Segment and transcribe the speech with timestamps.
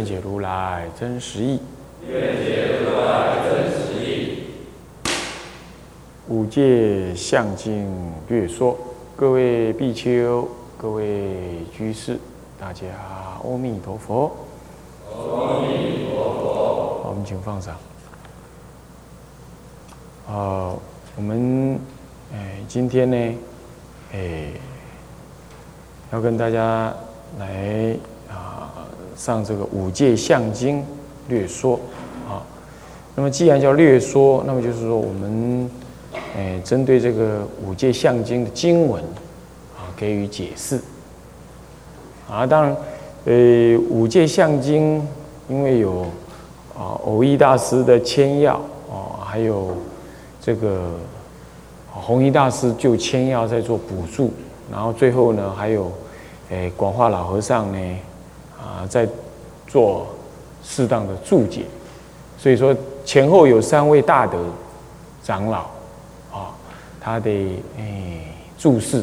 [0.00, 1.60] 愿解如来真实义。
[2.08, 4.44] 愿解如来真实义。
[6.26, 7.86] 五戒相经
[8.26, 8.78] 略说，
[9.14, 12.18] 各位比丘、各位居士，
[12.58, 12.86] 大家
[13.44, 14.34] 阿弥陀佛。
[15.06, 17.02] 阿弥陀佛。
[17.04, 17.76] 好，我们请放上。
[20.26, 20.72] 啊，
[21.14, 21.78] 我们
[22.32, 23.38] 哎，今天呢，
[24.14, 24.52] 哎，
[26.10, 26.90] 要跟大家
[27.38, 27.94] 来
[29.16, 30.84] 上这个五戒相经
[31.28, 31.78] 略说
[32.28, 32.42] 啊。
[33.14, 35.70] 那么既然叫略说，那么就是说我们
[36.36, 39.02] 哎针对这个五戒相经的经文
[39.76, 40.80] 啊给予解释。
[42.30, 42.76] 啊，当然，
[43.24, 45.06] 呃，五戒相经
[45.48, 46.02] 因为有
[46.78, 48.54] 啊偶益大师的签要
[48.88, 49.76] 啊，还有
[50.40, 50.92] 这个
[51.90, 54.32] 弘一大师就签要在做补助，
[54.70, 55.90] 然后最后呢还有。
[56.52, 57.96] 诶，广化老和尚呢，
[58.86, 59.08] 在
[59.66, 60.06] 做
[60.62, 61.62] 适当的注解，
[62.38, 64.44] 所以说前后有三位大德
[65.22, 65.60] 长老，
[66.32, 66.54] 啊，
[67.00, 68.22] 他的诶
[68.58, 69.02] 注释。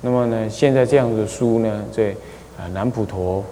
[0.00, 2.10] 那么呢，现在这样的书呢，在
[2.58, 3.44] 啊南普陀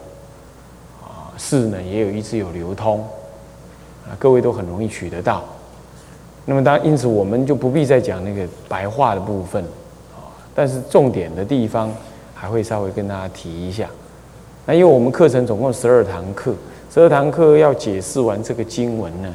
[1.03, 3.01] 啊寺呢也有一直有流通，
[4.06, 5.45] 啊，各位都很容易取得到。
[6.45, 9.62] 那么当因此我们就不必再讲那个白话的部分，
[10.15, 11.91] 啊，但是重点的地方。
[12.33, 13.87] 还会稍微跟大家提一下，
[14.70, 16.54] 那因为我们课程总共十二堂课，
[16.94, 19.34] 十二堂课要解释完这个经文呢，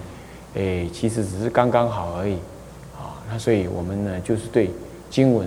[0.54, 2.36] 诶，其实只是刚刚好而已，
[2.96, 4.72] 啊，那所以我们呢就是对
[5.10, 5.46] 经文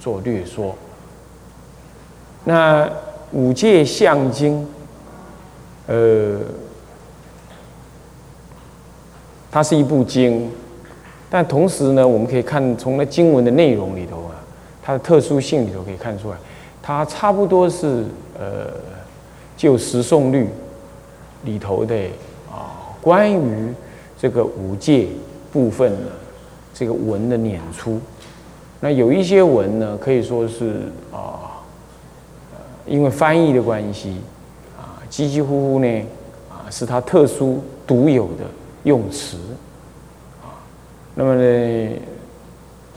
[0.00, 0.74] 做略说。
[2.42, 2.90] 那
[3.30, 4.66] 五戒相经，
[5.86, 6.40] 呃，
[9.48, 10.50] 它是一部经，
[11.30, 14.34] 但同时呢，我们可以看从那经文的内容里头啊，
[14.82, 16.36] 它的特殊性里头可以看出来。
[16.82, 18.06] 它差不多是
[18.38, 18.70] 呃，
[19.58, 20.48] 就十诵律
[21.44, 21.94] 里头的
[22.50, 23.74] 啊，关于
[24.18, 25.08] 这个五戒
[25.52, 26.12] 部分的
[26.72, 28.00] 这个文的演出。
[28.80, 31.60] 那有一些文呢，可以说是啊，
[32.86, 34.20] 因为翻译的关系
[34.78, 36.02] 啊，几几乎乎呢
[36.48, 38.44] 啊，是它特殊独有的
[38.84, 39.36] 用词
[40.40, 40.56] 啊。
[41.14, 41.90] 那么呢，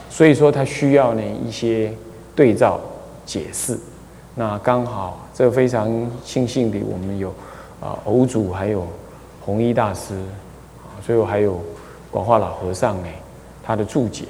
[0.09, 1.91] 所以说它需要呢一些
[2.35, 2.79] 对照。
[3.23, 3.79] 解释，
[4.35, 5.89] 那刚好这非常
[6.23, 7.29] 庆幸的，我们有
[7.81, 8.85] 啊偶主，还有
[9.43, 10.13] 弘一大师
[10.83, 11.59] 啊，最后还有
[12.11, 13.07] 广化老和尚呢，
[13.63, 14.25] 他的注解，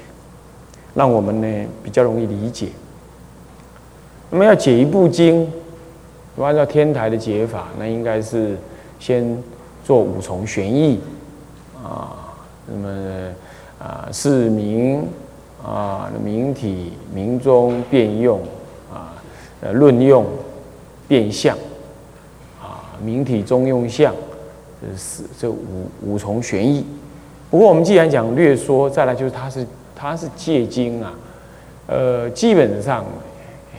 [0.94, 2.68] 让我们呢比较容易理解。
[4.30, 5.46] 那么要解一部经，
[6.38, 8.56] 按照天台的解法，那应该是
[8.98, 9.36] 先
[9.84, 10.98] 做五重玄义
[11.84, 12.32] 啊，
[12.66, 13.28] 那么
[13.78, 15.06] 啊是名
[15.62, 18.40] 啊名体名中变用。
[19.60, 20.24] 呃，论用
[21.08, 21.56] 变相
[22.60, 24.14] 啊，明体中用相，
[24.80, 26.86] 这是这五五重玄义。
[27.50, 31.12] 不过我们既然讲略说，再来就是它是它是借经啊，
[31.86, 33.04] 呃，基本上，
[33.74, 33.78] 哎，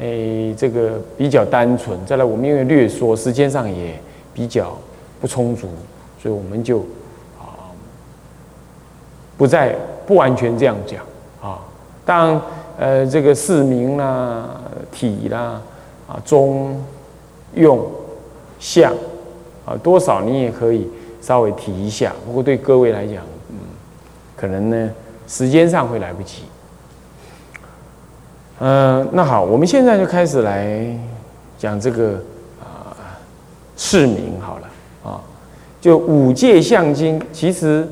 [0.00, 1.98] 哎，这个比较单纯。
[2.04, 3.98] 再来，我们因为略说时间上也
[4.32, 4.76] 比较
[5.20, 5.68] 不充足，
[6.20, 6.78] 所以我们就
[7.38, 7.70] 啊，
[9.36, 9.76] 不再
[10.06, 11.04] 不完全这样讲
[11.40, 11.60] 啊，
[12.04, 12.42] 当。
[12.76, 14.60] 呃，这个市民啦、
[14.94, 15.60] 体啦、
[16.06, 16.80] 啊中
[17.54, 17.84] 用
[18.60, 18.92] 相
[19.66, 20.88] 啊，多少你也可以
[21.20, 22.12] 稍微提一下。
[22.24, 23.16] 不过对各位来讲，
[23.50, 23.56] 嗯，
[24.36, 24.90] 可能呢
[25.26, 26.44] 时间上会来不及。
[28.60, 30.86] 嗯，那好，我们现在就开始来
[31.58, 32.12] 讲这个
[32.60, 32.94] 啊
[33.76, 34.68] 市名好了
[35.02, 35.20] 啊，
[35.80, 37.86] 就五戒相经，其实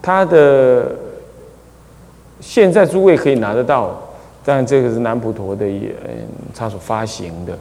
[0.00, 0.90] 它的
[2.40, 4.00] 现在诸位可以拿得到。
[4.48, 5.82] 但这个是南普陀的，嗯，
[6.54, 7.52] 他所发行的，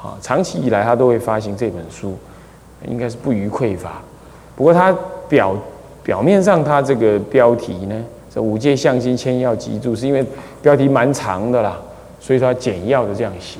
[0.00, 2.16] 啊，长期以来他都会发行这本书，
[2.86, 4.00] 应该是不予匮乏。
[4.54, 4.96] 不过他
[5.28, 5.56] 表
[6.04, 10.24] 表面上他这个标题呢，这五戒相经千要集注，是因为
[10.62, 11.76] 标题蛮长的啦，
[12.20, 13.58] 所以他简要的这样写。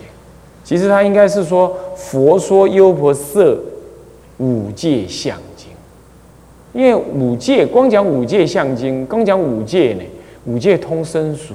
[0.62, 3.58] 其实他应该是说佛说优婆塞
[4.36, 5.72] 五戒相经，
[6.72, 10.04] 因为五戒光讲五戒相经，光讲五戒呢，
[10.44, 11.54] 五戒通生熟。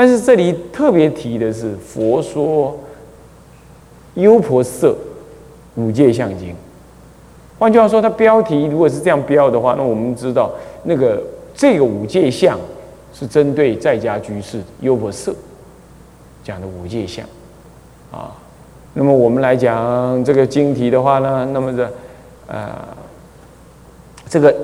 [0.00, 2.78] 但是这里特别提的是佛说
[4.14, 4.94] 优婆塞
[5.74, 6.54] 五界相经。
[7.58, 10.52] 换句话说，它标题如果是这样标的话，那我们知道
[10.84, 11.20] 那个
[11.52, 12.56] 这个五界相
[13.12, 15.32] 是针对在家居士优婆塞
[16.44, 17.26] 讲的五界相
[18.12, 18.36] 啊。
[18.94, 21.92] 那么我们来讲这个经题的话呢，那么这
[22.46, 22.70] 呃
[24.28, 24.54] 这个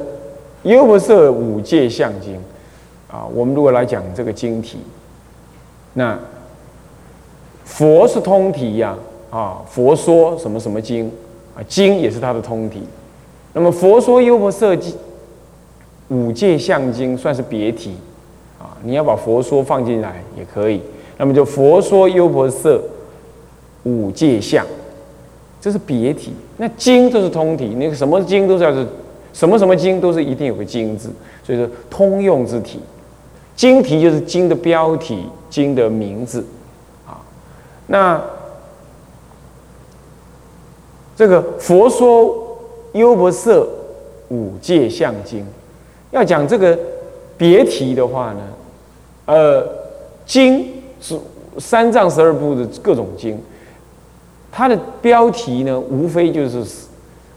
[0.62, 2.36] 优婆塞五界相经
[3.10, 4.78] 啊，我们如果来讲这个经题，
[5.94, 6.18] 那
[7.64, 8.94] 佛是通体呀
[9.30, 11.10] 啊，佛说什么什么经。
[11.56, 12.82] 啊，经也是它的通体。
[13.52, 14.92] 那么佛说优婆塞经
[16.08, 17.94] 五界相经算是别体
[18.58, 20.80] 啊，你要把佛说放进来也可以。
[21.16, 22.76] 那么就佛说优婆塞
[23.84, 24.66] 五界相，
[25.60, 26.32] 这是别体。
[26.56, 28.84] 那经都是通体，那个什么经都是要是
[29.32, 31.08] 什么什么经都是一定有个经字，
[31.44, 32.80] 所以说通用之体。
[33.56, 36.44] 经题就是经的标题，经的名字
[37.06, 37.20] 啊。
[37.86, 38.20] 那
[41.16, 42.58] 这个佛说
[42.94, 43.64] 优婆塞
[44.28, 45.46] 五界相经，
[46.10, 46.76] 要讲这个
[47.36, 48.40] 别题的话呢，
[49.26, 49.64] 呃，
[50.26, 50.66] 经
[51.00, 51.18] 是
[51.58, 53.40] 三藏十二部的各种经，
[54.50, 56.64] 它的标题呢，无非就是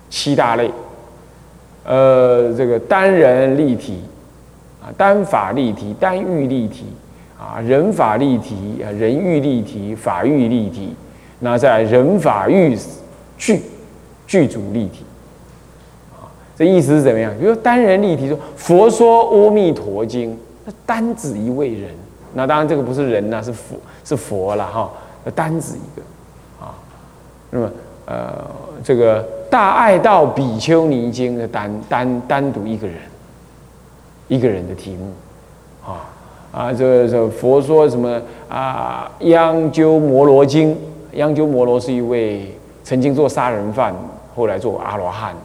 [0.09, 0.71] 七大类，
[1.83, 4.01] 呃，这个单人立体
[4.95, 6.85] 单法立体，单欲立体
[7.39, 10.95] 啊，人法立体啊，人欲立体，法欲立体，
[11.39, 12.77] 那在人法欲。
[13.39, 13.61] 具
[14.25, 15.05] 具足立体
[16.11, 16.25] 啊，
[16.57, 17.31] 这意思是怎么样？
[17.39, 20.31] 比如单人立体说佛说《阿弥陀经》，
[20.65, 21.91] 那单指一位人，
[22.33, 24.91] 那当然这个不是人呐，是佛是佛了哈，
[25.35, 26.01] 单指一个
[26.65, 26.73] 啊。
[27.51, 27.71] 那么
[28.07, 28.43] 呃，
[28.83, 32.97] 这个《大爱道比丘尼经》的单单单独一个人，
[34.27, 35.11] 一个人的题目
[35.85, 36.09] 啊
[36.51, 39.11] 啊，这这佛说什么啊？
[39.27, 40.73] 《央鸠摩罗经》，
[41.13, 42.53] 央鸠摩罗是一位。
[42.83, 43.93] 曾经做杀人犯，
[44.33, 45.35] 后来做阿罗汉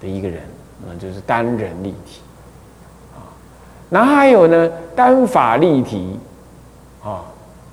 [0.00, 0.40] 的一个人，
[0.88, 2.22] 那就是单人立体
[3.14, 3.20] 啊。
[3.90, 6.18] 那还有呢，单法立体
[7.04, 7.20] 啊，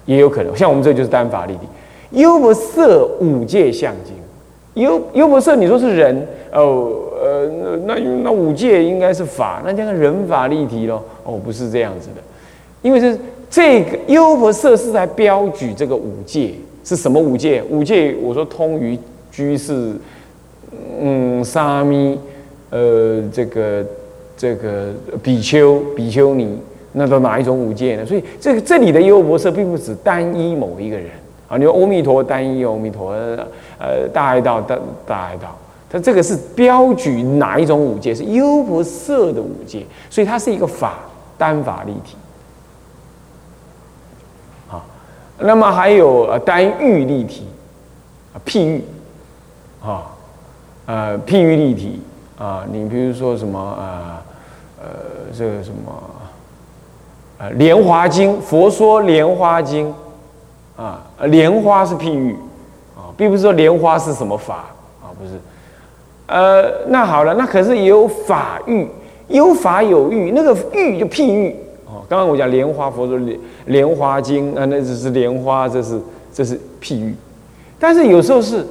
[0.05, 0.53] 也有可能。
[0.57, 1.61] 像我们这就是单法立体。
[2.09, 2.85] 优婆塞
[3.21, 4.13] 五界相经，
[4.83, 7.48] 优优婆塞，你说是人哦，呃
[7.86, 11.04] 那那那五界应该是法，那这个人法立体咯？
[11.24, 12.22] 哦，不是这样子的，
[12.81, 13.18] 因为是
[13.50, 16.54] 这个优婆塞是在标举这个五界。
[16.84, 17.62] 是什么五戒？
[17.69, 18.98] 五戒，我说通于
[19.30, 19.92] 居士，
[21.02, 22.18] 嗯，沙弥，
[22.69, 23.86] 呃，这个
[24.38, 26.58] 这个比丘、比丘尼，
[26.94, 28.06] 那都哪一种五戒呢？
[28.06, 31.08] 所以这个这里的优婆塞并不只单一某一个人
[31.50, 31.58] 啊。
[31.58, 33.12] 你说阿弥陀单一阿弥陀，
[33.78, 35.58] 呃，大爱道大大爱道，
[35.89, 38.13] 它这个是标举哪一种五戒？
[38.13, 40.95] 是优婆塞的五戒，所以它是一个法
[41.38, 42.18] 单法立体。
[44.69, 44.84] 啊
[45.39, 47.48] 那么还有呃单欲立体
[48.34, 48.84] 啊譬喻
[49.81, 50.12] 啊
[50.88, 52.01] 呃譬喻立体
[52.38, 54.22] 啊你比如说什么啊
[54.81, 54.88] 呃
[55.38, 56.04] 这个什么
[57.38, 59.94] 呃莲花经佛说莲花经
[60.75, 62.36] 啊莲花是譬喻
[62.95, 64.66] 啊并不是说莲花是什么法
[65.01, 65.40] 啊不是
[66.27, 68.88] 呃那好了那可是也有法欲
[69.29, 72.03] 有法有欲那个欲就譬喻哦。
[72.07, 76.00] 刚刚我讲莲花佛说莲莲花经啊，那只是莲花，这是
[76.33, 77.15] 这是譬喻。
[77.79, 78.66] 但是有时候是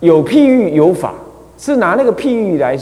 [0.00, 1.14] 有譬喻有法，
[1.58, 2.78] 是拿那个譬喻来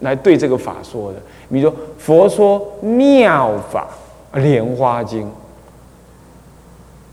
[0.00, 1.18] 来对这个法说的。
[1.50, 3.86] 比如说佛说妙法
[4.34, 5.30] 莲花经，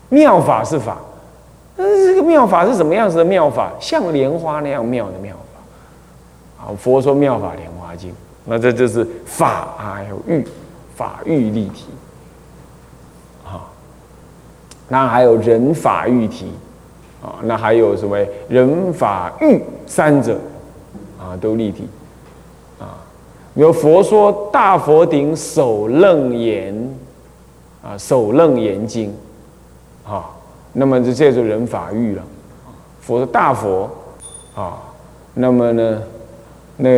[0.08, 0.98] 妙法是法，
[1.76, 3.72] 但是这个妙法是什么样子的妙法？
[3.80, 5.40] 像莲花那样妙的妙法。
[6.58, 8.12] 啊，佛说妙法莲花经，
[8.44, 10.46] 那这就是法啊，还有欲。
[10.96, 11.86] 法欲立体，
[13.44, 13.66] 啊，
[14.86, 16.52] 那还有人法欲体，
[17.20, 18.16] 啊，那还有什么
[18.48, 20.38] 人法欲三者，
[21.18, 21.88] 啊，都立体，
[22.78, 22.94] 啊，
[23.54, 26.96] 有佛说大佛顶首楞严，
[27.82, 29.12] 啊，首楞严经，
[30.06, 30.30] 啊，
[30.72, 32.22] 那么这这就人法欲了，
[33.00, 33.90] 佛说大佛，
[34.54, 34.78] 啊，
[35.34, 36.02] 那么呢，
[36.76, 36.90] 那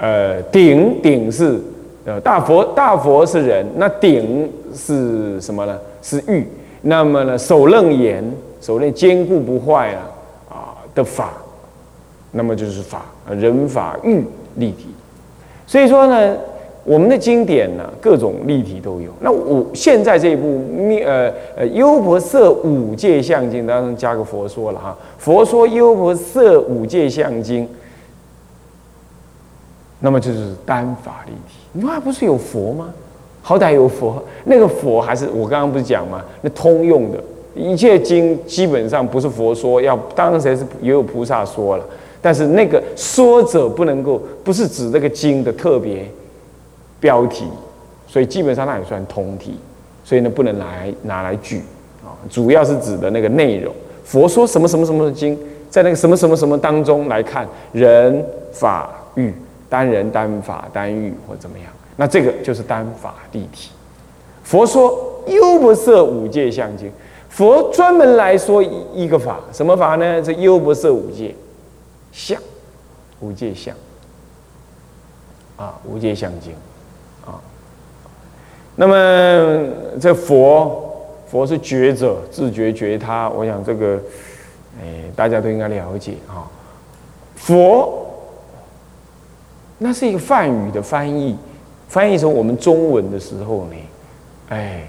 [0.00, 1.58] 呃顶顶是。
[2.06, 5.78] 呃，大佛大佛是人，那顶是什么呢？
[6.00, 6.46] 是玉。
[6.80, 8.24] 那么呢，手楞严，
[8.58, 10.08] 手楞坚固不坏啊
[10.48, 10.56] 啊
[10.94, 11.34] 的法，
[12.32, 14.24] 那么就是法，人法玉
[14.56, 14.86] 立体。
[15.66, 16.34] 所以说呢，
[16.84, 19.10] 我们的经典呢，各种立体都有。
[19.20, 27.68] 那我现在这一部灭呃呃优婆塞五界相经当中加个佛说了哈，佛说优婆塞五界相经，
[30.00, 31.58] 那么就是单法立体。
[31.72, 32.92] 你说不是有佛吗？
[33.42, 36.22] 好歹有佛，那个佛还是我刚刚不是讲吗？
[36.42, 37.18] 那通用的
[37.54, 41.84] 一切经基本上不是佛说，要当然是也有菩萨说了，
[42.20, 46.06] 但是那个说者不能够不是指那个经的特别
[47.00, 47.46] 标题，
[48.06, 49.58] 所以基本上那也算通体，
[50.04, 51.62] 所以呢不能拿来拿来举
[52.04, 53.74] 啊，主要是指的那个内容。
[54.04, 55.36] 佛说什么什么什么的经，
[55.70, 59.32] 在那个什么什么什么当中来看人法欲
[59.70, 63.70] 单人单法单欲或怎么样，那这个就是单法立体。
[64.42, 66.92] 佛说优不色五界相经。
[67.28, 68.60] 佛专门来说
[68.92, 70.20] 一个法，什么法呢？
[70.20, 71.32] 这优不色五界
[72.10, 72.36] 相，
[73.20, 73.72] 五界相
[75.56, 76.52] 啊，五界相经
[77.24, 77.38] 啊。
[78.74, 79.68] 那么
[80.00, 83.28] 这佛，佛是觉者，自觉觉他。
[83.30, 84.00] 我想这个，
[84.82, 86.50] 哎，大家都应该了解啊。
[87.36, 88.09] 佛，
[89.82, 91.36] 那是一个梵语的翻译，
[91.88, 93.76] 翻译成我们中文的时候呢，
[94.50, 94.88] 哎，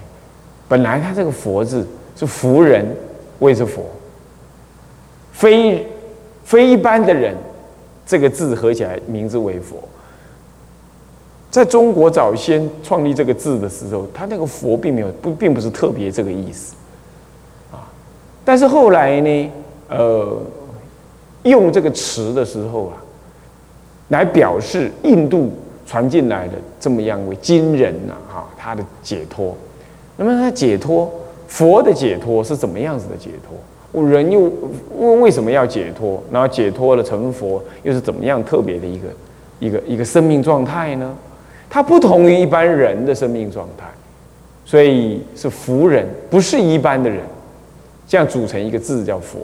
[0.68, 1.84] 本来它这个佛字。
[2.14, 2.86] 是福人，
[3.38, 3.82] 谓之佛。
[5.32, 5.84] 非
[6.44, 7.34] 非一般的人，
[8.06, 9.82] 这个字合起来名字为佛。
[11.50, 16.74] 在中国早先创立这个字的时候，他那个佛并没有不并不是特别这个意思，
[17.72, 17.88] 啊。
[18.44, 19.50] 但是后来呢，
[19.88, 20.38] 呃，
[21.44, 23.01] 用这个词的时候啊，
[24.12, 25.50] 来表示印度
[25.86, 29.56] 传进来的这么样为金人呐，哈，他的解脱。
[30.16, 31.10] 那么他解脱。
[31.48, 33.54] 佛的解脱是怎么样子的解脱？
[33.90, 34.50] 我人又
[34.96, 36.22] 为为什么要解脱？
[36.30, 39.08] 然后解脱了成佛，又是怎么样特别的一个
[39.58, 41.14] 一个一个生命状态呢？
[41.68, 43.84] 它不同于一般人的生命状态，
[44.64, 47.20] 所以是福人，不是一般的人。
[48.08, 49.40] 这样组成一个字叫佛，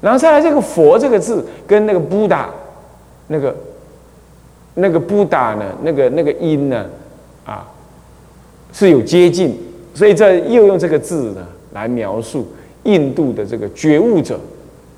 [0.00, 2.48] 然后再来这个佛这个字跟那个布达
[3.26, 3.54] 那个
[4.74, 6.86] 那个布达呢，那个那个音呢，
[7.44, 7.68] 啊，
[8.72, 9.58] 是有接近。
[9.94, 12.46] 所以这又用这个字呢来描述
[12.84, 14.40] 印度的这个觉悟者，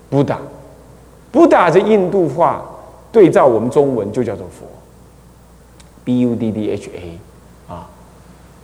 [0.08, 0.38] 布达，
[1.32, 2.64] 布达这印度话
[3.10, 4.64] 对照我们中文就叫做佛
[6.04, 7.18] ，B U D D H A，
[7.74, 7.90] 啊，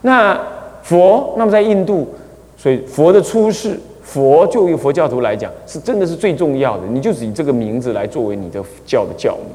[0.03, 0.39] 那
[0.81, 2.07] 佛那么在印度，
[2.55, 9.47] 所以佛的出世，佛就于佛教徒来讲是真的是最重要的，你就是以这个名字来作为你的教的教名，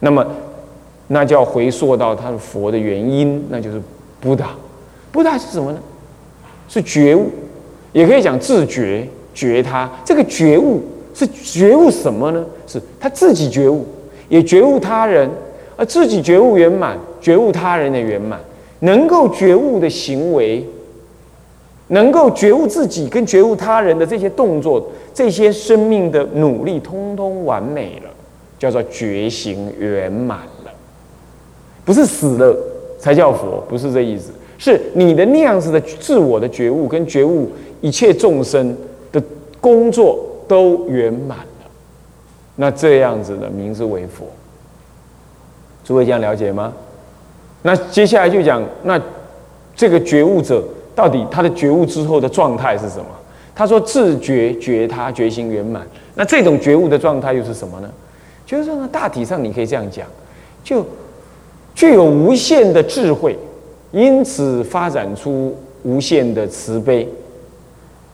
[0.00, 0.26] 那么
[1.12, 3.82] 那就要回溯到他的佛的原因，那就是
[4.20, 4.50] 布达，
[5.10, 5.78] 布达是什么呢？
[6.68, 7.28] 是觉悟，
[7.92, 9.90] 也可以讲自觉觉他。
[10.04, 10.80] 这个觉悟
[11.12, 12.46] 是觉悟什么呢？
[12.64, 13.84] 是他自己觉悟，
[14.28, 15.28] 也觉悟他人，
[15.76, 18.38] 而自己觉悟圆满，觉悟他人的圆满。
[18.78, 20.64] 能够觉悟的行为，
[21.88, 28.10] 能够觉悟自己跟觉悟他人的这些动作，这些生命的努力，通通完美了，
[28.60, 30.38] 叫做觉醒圆满。
[31.90, 32.56] 不是死了
[33.00, 34.30] 才叫佛，不是这意思。
[34.58, 38.76] 是你的那样子的自我的觉悟，跟觉悟一切众生
[39.10, 39.20] 的
[39.60, 41.70] 工作都圆满了，
[42.54, 44.24] 那这样子的名字为佛。
[45.82, 46.72] 诸位这样了解吗？
[47.62, 48.96] 那接下来就讲，那
[49.74, 50.62] 这个觉悟者
[50.94, 53.06] 到底他的觉悟之后的状态是什么？
[53.52, 57.90] 他说自觉觉他觉醒圆满，那这种觉悟的状态又是什么呢？
[58.46, 60.06] 就是说呢，大体上你可以这样讲，
[60.62, 60.86] 就
[61.74, 63.38] 具有无限的智慧。
[63.92, 67.08] 因此发展出无限的慈悲，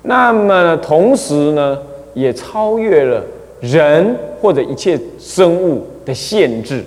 [0.00, 1.78] 那么同时呢，
[2.14, 3.22] 也超越了
[3.60, 6.82] 人或者一切生物的限制，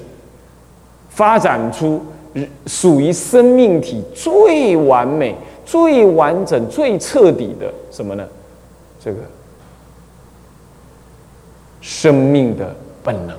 [1.10, 2.02] 发展出
[2.66, 8.28] 属于生命体最完美、最完整、最彻底的什么呢？
[9.00, 9.20] 这个
[11.80, 13.38] 生命的本能，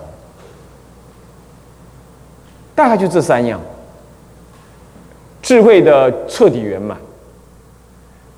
[2.75, 3.61] 大概就这三样。
[5.43, 6.99] 智慧的彻底圆满，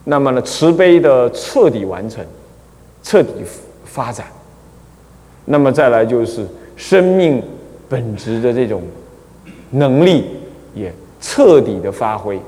[0.04, 2.24] 那么呢，慈悲的彻底完成，
[3.02, 3.30] 彻底
[3.84, 4.26] 发展，
[5.44, 6.46] 那么再来就是
[6.76, 7.42] 生命
[7.88, 8.82] 本质的这种
[9.70, 10.26] 能力
[10.74, 12.40] 也彻底的发挥。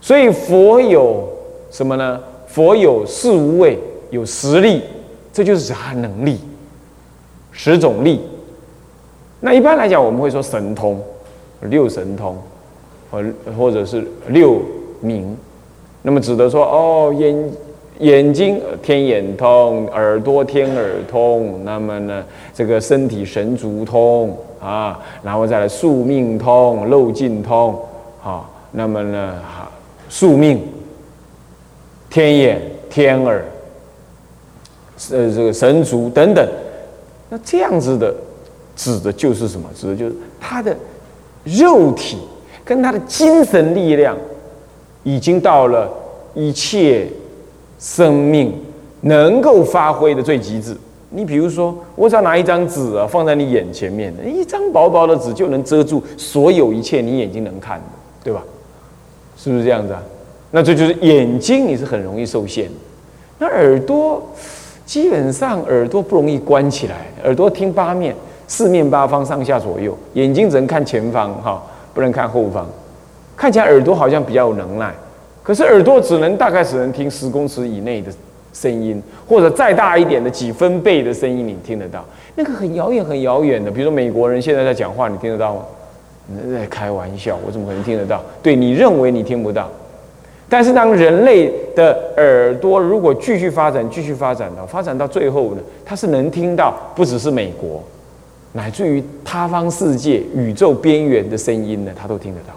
[0.00, 1.28] 所以佛有
[1.70, 2.20] 什么呢？
[2.46, 3.78] 佛有四无畏，
[4.10, 4.82] 有实力，
[5.32, 6.38] 这就是他能力，
[7.50, 8.20] 十种力。
[9.42, 10.98] 那一般来讲，我们会说神通，
[11.60, 12.34] 六神通。
[13.12, 13.22] 或
[13.58, 14.62] 或者是六
[15.02, 15.36] 明，
[16.00, 17.52] 那么指的说哦眼
[17.98, 27.78] 眼睛天眼通，耳朵天耳通，那么呢这个身体神足通啊，然后再来宿命通、漏尽通
[28.24, 29.38] 啊，那么呢
[30.08, 30.66] 宿命
[32.08, 33.44] 天眼天耳，
[35.10, 36.48] 呃这个神足等等，
[37.28, 38.14] 那这样子的
[38.76, 39.68] 指的就是什么？
[39.74, 40.76] 指的就是他的
[41.44, 42.18] 肉体。
[42.64, 44.16] 跟他的精神力量，
[45.02, 45.90] 已经到了
[46.32, 47.08] 一切
[47.76, 48.54] 生命
[49.00, 50.76] 能够发挥的最极致。
[51.10, 57.84] 你比如说，我只要拿一张纸啊，放在你眼前面，一张薄薄的纸就能遮住所有一切你眼睛能看的，
[58.22, 58.44] 对吧？
[59.36, 60.00] 是不是这样子啊？
[60.52, 62.70] 那这就是眼睛，你是很容易受限。
[63.40, 64.22] 那耳朵，
[64.86, 68.14] 基本上耳朵不容易关起来，耳朵听八面、
[68.52, 71.62] 四面八方、上下左右，眼睛只能看前方，哈，
[71.94, 72.66] 不能看后方。
[73.34, 74.92] 看起来耳朵好像比较有能耐，
[75.42, 78.12] 可是耳朵只能大概只能听十公尺以内的。
[78.52, 82.04] 声音，或者再大一点的几分贝的声音，你听得到？
[82.34, 85.62] 那个很遥远、很遥远的，比如说美国人现在在讲话，你听得到吗？
[86.26, 88.22] 你在开玩笑，我怎么可能听得到？
[88.42, 89.70] 对你认为你听不到，
[90.50, 97.82] 但是当人类的耳朵如果继续发展、继续发展到发展到最后呢，它是能听到不只是美国，
[98.52, 102.54] 乃至于他方世界、宇宙边缘的声音呢，他都听得到。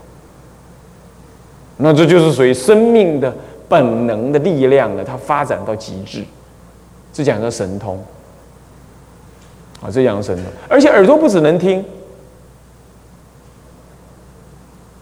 [1.77, 3.33] 那这就是属于生命的。
[3.67, 6.23] 本能的力量呢，它发展到极致，
[7.11, 7.97] 这讲的神通
[9.81, 10.45] 啊，这讲神通。
[10.69, 11.83] 而且耳朵不只能听，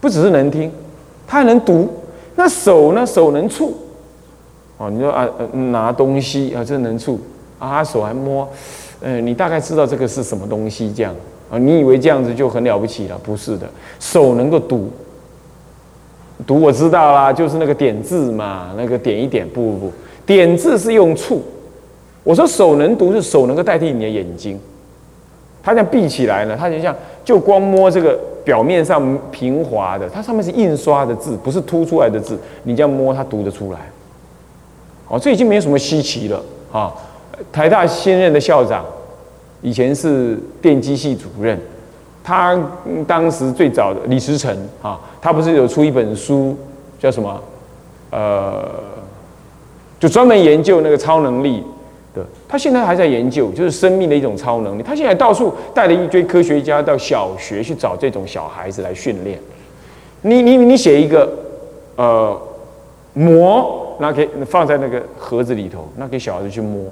[0.00, 0.72] 不只是能听，
[1.26, 1.92] 它还能读。
[2.36, 3.04] 那手呢？
[3.04, 3.76] 手能触。
[4.78, 7.20] 哦，你说啊，拿东西啊，这能触
[7.58, 8.48] 啊，手还摸。
[9.06, 11.14] 嗯，你大概知道这个是什么东西，这样
[11.50, 11.58] 啊？
[11.58, 13.20] 你以为这样子就很了不起了？
[13.22, 13.68] 不是的，
[14.00, 14.90] 手能够读。
[16.46, 19.92] 读我知道啦，就是那个点字嘛，那个点一点，不不不，
[20.24, 21.42] 点字是用触。
[22.22, 24.58] 我说手能读，是手能够代替你的眼睛。
[25.62, 32.38] 它这样闭起来呢，它就像就光摸这个表面上平滑的，它上面是印刷的字，不是凸出来的字。
[32.62, 33.80] 你这样摸，它读得出来。
[35.08, 36.42] 哦，这已经没有什么稀奇了
[36.72, 36.90] 啊！
[37.52, 38.84] 台大新任的校长，
[39.62, 41.58] 以前是电机系主任。
[42.22, 42.58] 他
[43.06, 44.50] 当时最早的李时成
[44.80, 46.56] 啊，他不是有出一本书
[46.98, 47.38] 叫什么？
[48.10, 48.66] 呃，
[50.00, 51.62] 就专门研究那个超能力
[52.14, 52.24] 的。
[52.48, 54.82] 他现在还在研究，就是生命的一种超能力。
[54.82, 59.38] 他现在到处带了一堆科学家到小学去找这种小孩子来训练。
[60.22, 61.30] 你你你写一个
[61.96, 62.40] 呃
[63.12, 66.84] 膜，那给放在那个盒子里头，那给小孩子去摸。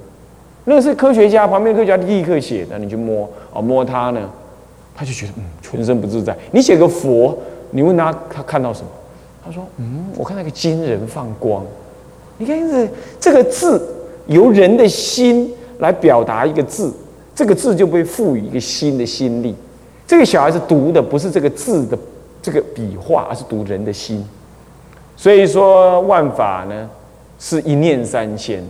[0.64, 4.30] 那是科学家旁边科学家立刻写的，你去摸啊摸他呢。
[4.94, 6.36] 他就觉得嗯，全身不自在。
[6.50, 7.36] 你写个佛，
[7.70, 8.88] 你问他，他看到什么？
[9.42, 11.64] 他说嗯，我看那个金人放光。
[12.36, 13.82] 你看这这个字
[14.26, 16.92] 由人的心来表达一个字，
[17.34, 19.56] 这个字就被赋予一个新的心力。
[20.06, 21.98] 这个小孩子读的不是这个字的
[22.42, 24.22] 这个笔画，而是读人的心。
[25.16, 26.88] 所以说万法呢
[27.38, 28.62] 是一念三千，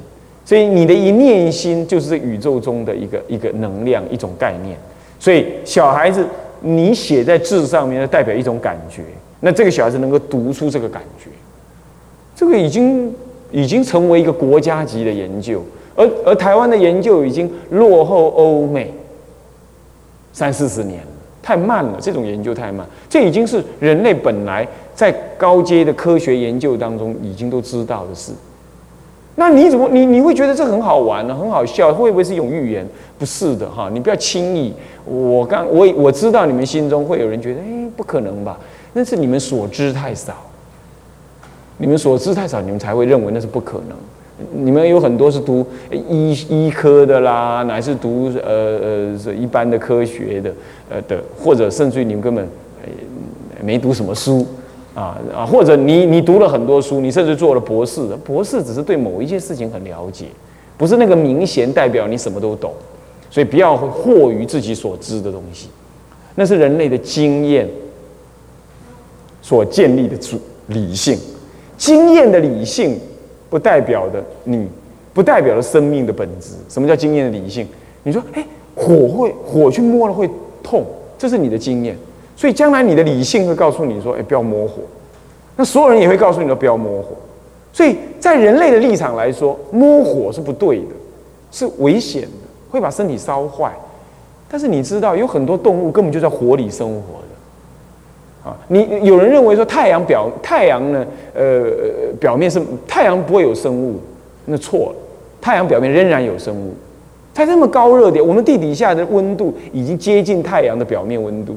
[0.45, 4.77] 所以你的一念心就是宇宙中的一个一个能量，一种概念。
[5.21, 6.27] 所以小孩子，
[6.61, 9.03] 你写在字上面，代表一种感觉。
[9.41, 11.31] 那这个小孩子能够读出这个感觉，
[12.35, 13.15] 这个已经
[13.53, 15.63] 已经成为一个国家级的研究。
[15.95, 18.93] 而而台湾的研究已经落后欧美
[20.33, 21.07] 三四十年了，
[21.43, 21.99] 太慢了。
[22.01, 28.33] 这种研究太慢，这已经是人类本来在高阶的科学研究当中已经都知道的事。
[29.35, 31.35] 那你怎么你你会觉得这很好玩呢？
[31.35, 31.93] 很好笑？
[31.93, 32.87] 会不会是一种预言？
[33.19, 34.73] 不是的哈，你不要轻易。
[35.05, 38.59] 我刚我我知道你们心中会有人觉得，哎，不可能吧？
[38.93, 40.35] 那是你们所知太少，
[41.79, 43.97] 你们所知太少，你们才会认为那是不可能。
[44.53, 50.53] 你们有很多是读医医科的啦，乃是读呃呃一般的科学的
[50.91, 52.47] 呃的，或者甚至于你们根本
[53.63, 54.47] 没读什么书。
[54.95, 60.27] 啊啊，或者你你读了很多书，你甚至做了博士，博士只是对某一件事情很了解，
[60.77, 62.73] 不是那个明显代表你什么都懂，
[63.31, 65.69] 所以不要惑于自己所知的东西，
[66.35, 67.69] 那是人类的经验
[69.41, 71.19] 所建立的主理性，
[71.79, 72.99] 经验的理性
[73.49, 74.69] 不代表的你，
[75.15, 76.51] 不代表了生命的本质。
[76.69, 77.67] 什么叫经验的理性？
[78.03, 80.29] 你说，哎，火会火去摸了会
[80.63, 80.85] 痛，
[81.17, 81.97] 这是你的经验。
[82.37, 84.83] 所以将来你的理性会告诉你说：“哎，不要摸火。”
[85.57, 87.09] 那所有人也会告诉你说：“不要摸火。”
[87.73, 90.95] 所以在人类的立场来说，摸火是不对的，
[91.51, 92.29] 是危险的，
[92.71, 93.73] 会把身体烧坏。
[94.51, 98.51] 但是你知道，有很多动物根本就在火里生活的。
[98.51, 101.71] 啊，你有人认为说太阳表太阳呢，呃，
[102.21, 104.01] 表面是太阳不会有生物，
[104.47, 104.97] 那错了。
[105.41, 106.75] 太阳表面仍然有生物。
[107.33, 111.57] 它这么高热点，我们地底下的温度已经接近太阳的表面温度。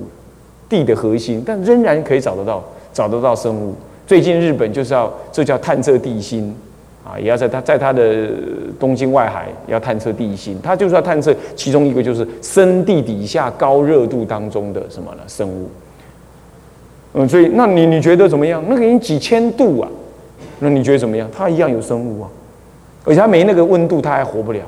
[0.75, 2.61] 地的核心，但仍然可以找得到，
[2.91, 3.73] 找得到生物。
[4.05, 6.53] 最近日本就是要，这叫探测地心，
[7.05, 8.27] 啊，也要在它在它的
[8.77, 15.21] 东京外海要探测地心，它就是要探测其中一个就是深地底下高热度当中的什么呢？
[15.27, 15.69] 生物。
[17.13, 18.61] 嗯，所以那你你觉得怎么样？
[18.67, 19.87] 那个已经几千度啊，
[20.59, 21.29] 那你觉得怎么样？
[21.35, 22.29] 它一样有生物啊，
[23.05, 24.59] 而且他没那个温度，他还活不了。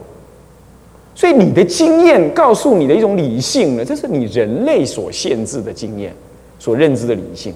[1.17, 6.13] 所以你的经验告诉你的一种理性呢，这是你人类所限制的经验，
[6.60, 7.51] 所认知的理性。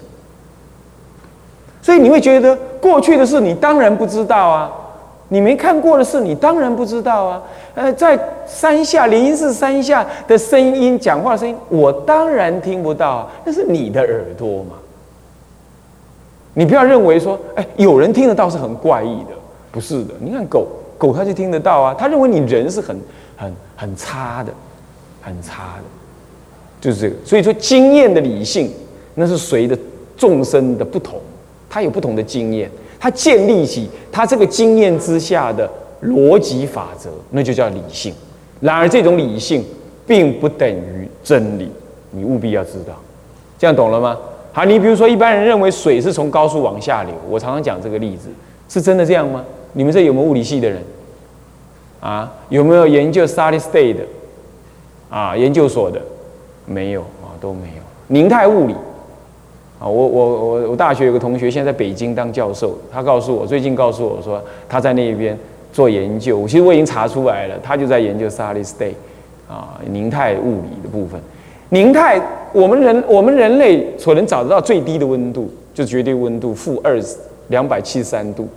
[1.80, 4.72] 所以你会觉得过去的事你当然不知道啊，
[5.28, 7.42] 你没看过的事你当然不知道啊。
[7.76, 14.74] 呃，在山下灵音寺山下的声音，讲话声音，我当然听不到，啊那是你的耳朵嘛。
[16.54, 19.30] 你不要认为说，哎，有人听得到是很怪异的，
[19.70, 20.14] 不是的。
[20.18, 20.66] 你看狗
[20.98, 22.98] 狗它就听得到啊，它认为你人是很。
[23.42, 24.52] 很很差的，
[25.20, 25.84] 很差的，
[26.80, 27.16] 就是这个。
[27.24, 28.70] 所以说，经验的理性，
[29.16, 29.76] 那是随着
[30.16, 31.20] 众生的不同，
[31.68, 35.68] 他有不同的经验，他建立起他这个经验之下的
[36.04, 38.14] 逻辑法则，那就叫理性。
[38.60, 39.64] 然而，这种理性
[40.06, 41.68] 并不等于真理，
[42.12, 42.94] 你务必要知道。
[43.58, 44.16] 这样懂了吗？
[44.52, 48.28] 好，你比如说，一般人认为水是从高速往下流，我常常讲这个例子，
[48.68, 49.44] 是真的这样吗？
[49.72, 50.80] 你们这有没有物理系的人？
[52.02, 54.02] 啊，有没有研究 solid state 的
[55.08, 55.36] 啊？
[55.36, 56.02] 研究所的
[56.66, 57.82] 没有啊，都没有。
[58.08, 58.74] 凝态物理
[59.78, 65.38] 啊，我我我我大学有个同学现在在北京当教授，他告诉我最近告诉我说他在那边
[65.72, 68.94] 做研究，其实我已经查出来了，他就在研究 solid state
[69.48, 71.20] 啊，凝态物理的部分。
[71.68, 72.20] 凝态，
[72.52, 77.00] 我们人我们人类所能找得到最低的温度，就绝对温度负二
[77.46, 78.48] 两百七十三度。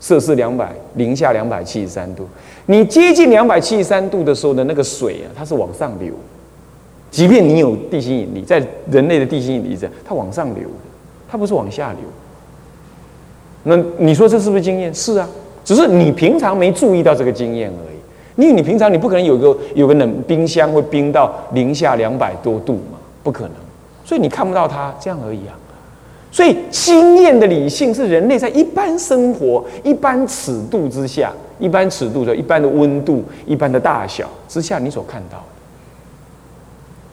[0.00, 2.26] 摄氏两百零下两百七十三度，
[2.66, 6.12] 你接近两百七十三度的时候的那个水啊，它是往上流。
[7.10, 10.64] 即便你有地心引力，在人类的地心引力下，它往上流，
[11.28, 12.00] 它不是往下流。
[13.64, 14.94] 那你说这是不是经验？
[14.94, 15.28] 是啊，
[15.64, 18.42] 只是你平常没注意到这个经验而已。
[18.42, 23.52] 因为你平常你不可能有个有个冷冰箱会冰到零下两百多度嘛，不可能，
[24.02, 25.52] 所以你看不到它这样而已啊。
[26.32, 35.44] 所以，经验的理性是人类在一般生活、一般尺度之下、一般尺度的一般的温度、一般的大小之下，你所看到的。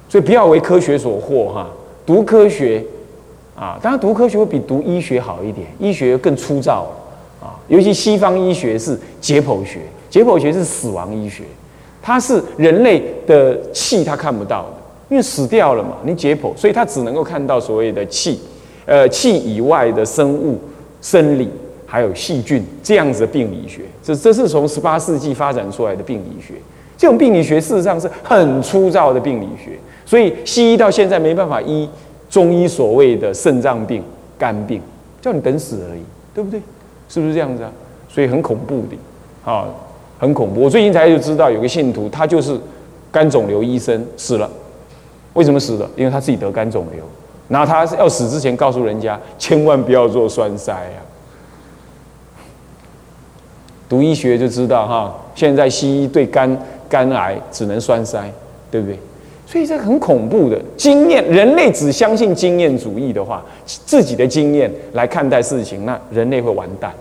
[0.08, 1.67] 所以，不要为科学所惑哈！
[2.06, 2.84] 读科学
[3.56, 6.88] 啊，当然读科学会比读医学好一点，医学更粗糙
[7.41, 7.58] 啊。
[7.67, 9.80] 尤其西方医学是解剖学，
[10.12, 11.43] 解剖学是死亡医学，
[12.03, 14.73] 它是人类的气，它看不到的，
[15.10, 18.39] 因为死掉了嘛，你解剖，所以它只能够看到所谓的气。
[18.88, 20.58] 呃，气以外的生物、
[21.02, 21.50] 生理，
[21.86, 26.54] 还有细菌这样子的病理学，这这是从十八世纪发展出来的病理学。
[26.97, 31.88] 这种病理学事实上是很粗糙的病理学，所以西医到现在没办法医
[32.30, 34.02] 中医所谓的肾脏病、
[34.39, 34.82] 肝病，
[35.21, 36.00] 叫你等死而已，
[36.34, 36.62] 对不对？
[37.10, 37.71] 是不是这样子啊？
[38.08, 38.97] 所以很恐怖的，
[39.52, 39.67] 啊，
[40.17, 40.62] 很恐怖。
[40.62, 42.58] 我最近才就知道有个信徒，他就是
[43.12, 44.50] 肝肿瘤医生死了，
[45.34, 45.89] 为什么死了？
[45.97, 47.04] 因为他自己得肝肿瘤。
[47.49, 50.99] 然后他要死之前告诉人家，千万不要做栓塞啊！
[53.88, 56.57] 读医学就知道哈，现在西医对肝
[56.89, 58.29] 肝癌只能栓塞，
[58.69, 58.99] 对不对？
[59.45, 61.23] 所以这很恐怖的经验。
[61.23, 66.93] 人类只相信经验主义的话，自己的经验来看待事情，那人类会完蛋。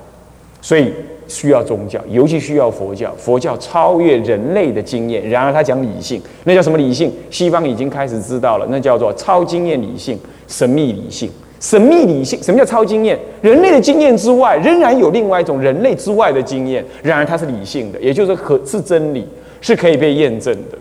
[0.62, 0.94] 所以
[1.28, 3.14] 需要宗教，尤其需要佛教。
[3.16, 7.12] 佛教超越人类的经验，然而他讲理性，那叫什么理性？
[7.30, 10.18] 西方已经开始知道了，那叫做超经验理性。
[10.48, 13.18] 神秘理性，神秘理性，什么叫超经验？
[13.42, 19.26] 人类的经验之外，仍然有另外一种人类之外的经验，然而它是理性的，也就是可是真理，
[19.60, 20.78] 是可以被验证的。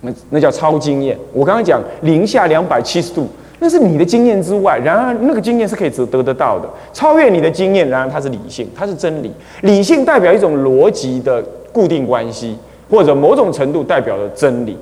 [0.00, 1.16] 那那叫超经验。
[1.32, 3.28] 我刚刚讲零下两百七十度，
[3.60, 9.30] 那是你的经验之外，然而那个经验是可以得得得到的，超越你的经验，然而它是理性，它是真理。
[9.62, 11.42] 理性代表一种逻辑的
[11.72, 12.56] 固定关系，
[12.90, 14.76] 或者某种程度代表了真理。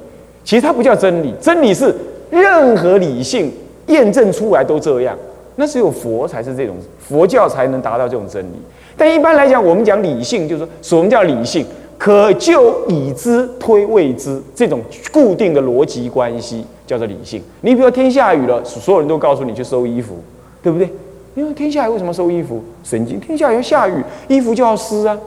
[0.44, 1.94] 其实它不叫真理，真理是。
[2.30, 3.50] 任何理性
[3.86, 5.16] 验证出来都这样，
[5.56, 8.60] 那只有佛才是这种佛教才能达到这种真理。
[8.98, 11.64] 但一般来讲，我们讲理性，就是说什么叫理性？
[11.98, 14.80] 可就已知推未知这种
[15.12, 17.42] 固定的逻辑关系叫做理性。
[17.60, 20.16] 你比如天下雨了，所有人都告诉你去收衣服，
[20.62, 20.88] 对不对？
[21.34, 22.62] 因为天下雨为什么收衣服？
[22.82, 25.18] 神经，天下雨要下雨，衣服就要湿啊。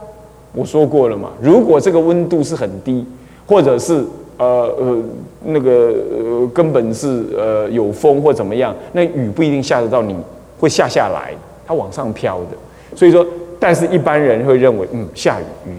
[0.54, 3.06] 我说过了嘛，如果这个温度是很低，
[3.46, 4.04] 或者是。
[4.38, 4.98] 呃呃，
[5.46, 10.16] 那个呃，根本是呃有风或怎么样，那雨不一定下得到，你
[10.60, 11.32] 会下下来，
[11.64, 12.58] 它往上飘的。
[12.96, 13.24] 所以说，
[13.60, 15.74] 但是一般人会认为，嗯，下雨雨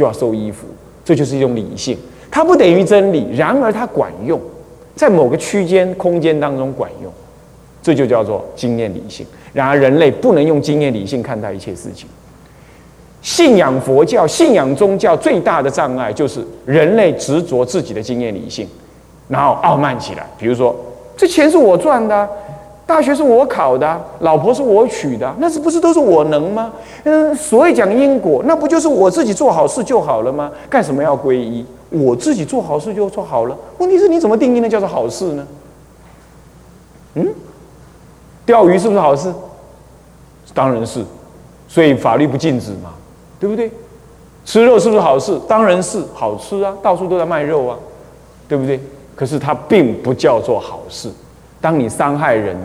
[0.00, 0.66] 就要收衣服，
[1.04, 1.94] 这就是一种理性，
[2.30, 4.40] 它不等于真理，然而它管用，
[4.96, 7.12] 在某个区间空间当中管用，
[7.82, 9.26] 这就叫做经验理性。
[9.52, 12.08] 然而人类不能用经验理性看待一切事情。
[13.20, 18.66] 信仰佛教、信仰宗教最大的障碍就是人类执着自己的经验理性，
[19.28, 20.26] 然后傲慢起来。
[20.38, 20.74] 比如说，
[21.14, 22.26] 这钱是我赚的，
[22.90, 26.72] 大学是我考的，老婆是我娶的，那是不是都是我能吗？
[27.04, 30.50] 嗯，所以讲因果，那不就是我自己做好事就好了吗？
[30.68, 31.64] 干什么要皈依？
[31.90, 33.56] 我自己做好事就做好了。
[33.78, 35.46] 问题是你怎么定义那叫做好事呢？
[37.14, 37.28] 嗯，
[38.44, 39.32] 钓鱼是不是好事？
[40.52, 41.04] 当然是，
[41.68, 42.90] 所以法律不禁止嘛，
[43.38, 43.70] 对不对？
[44.44, 45.40] 吃肉是不是好事？
[45.46, 47.78] 当然是好吃啊，到处都在卖肉啊，
[48.48, 48.80] 对不对？
[49.14, 51.08] 可是它并不叫做好事。
[51.60, 52.56] 当你伤害人、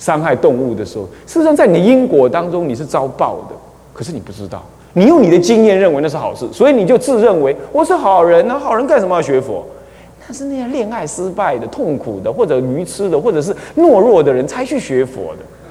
[0.00, 3.54] 伤害动物的时候，事实上在你的因果当中你是遭报的，
[3.92, 4.60] 可是你不知道。
[4.92, 8.58] 你用你的经验认为那是好事，所以你就自认为我是好人那。
[8.58, 9.64] 好人干什么要学佛？
[10.26, 15.44] 那是那些恋爱失败的、痛苦的，或者愚痴的，或者是懦弱的人才去学佛的。